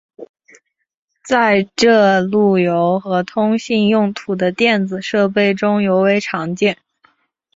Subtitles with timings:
[1.23, 6.79] 这在路由和通信用途的电子设备中尤为常见。